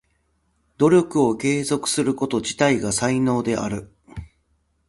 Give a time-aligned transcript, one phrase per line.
[0.79, 3.93] 努力を継続すること自体が才能である。